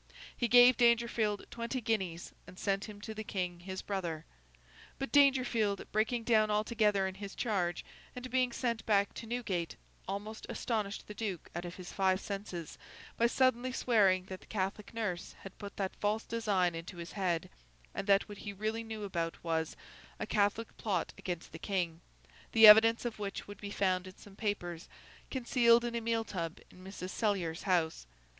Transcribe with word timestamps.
He 0.35 0.47
gave 0.47 0.77
Dangerfield 0.77 1.45
twenty 1.51 1.79
guineas, 1.79 2.31
and 2.47 2.57
sent 2.57 2.85
him 2.85 3.01
to 3.01 3.13
the 3.13 3.23
King 3.23 3.59
his 3.59 3.83
brother. 3.83 4.25
But 4.97 5.11
Dangerfield, 5.11 5.83
breaking 5.91 6.23
down 6.23 6.49
altogether 6.49 7.05
in 7.05 7.13
his 7.13 7.35
charge, 7.35 7.85
and 8.15 8.31
being 8.31 8.51
sent 8.51 8.83
back 8.87 9.13
to 9.13 9.27
Newgate, 9.27 9.75
almost 10.07 10.47
astonished 10.49 11.05
the 11.05 11.13
Duke 11.13 11.51
out 11.53 11.65
of 11.65 11.75
his 11.75 11.93
five 11.93 12.19
senses 12.19 12.79
by 13.15 13.27
suddenly 13.27 13.71
swearing 13.71 14.25
that 14.25 14.39
the 14.41 14.47
Catholic 14.47 14.91
nurse 14.91 15.33
had 15.41 15.55
put 15.59 15.77
that 15.77 15.95
false 15.97 16.23
design 16.23 16.73
into 16.73 16.97
his 16.97 17.11
head, 17.11 17.51
and 17.93 18.07
that 18.07 18.27
what 18.27 18.39
he 18.39 18.53
really 18.53 18.83
knew 18.83 19.03
about, 19.03 19.43
was, 19.43 19.77
a 20.19 20.25
Catholic 20.25 20.75
plot 20.77 21.13
against 21.15 21.51
the 21.51 21.59
King; 21.59 22.01
the 22.53 22.65
evidence 22.65 23.05
of 23.05 23.19
which 23.19 23.47
would 23.47 23.61
be 23.61 23.69
found 23.69 24.07
in 24.07 24.17
some 24.17 24.35
papers, 24.35 24.89
concealed 25.29 25.85
in 25.85 25.93
a 25.93 26.01
meal 26.01 26.23
tub 26.23 26.57
in 26.71 26.83
Mrs. 26.83 27.11
Cellier's 27.11 27.61
house. 27.61 28.07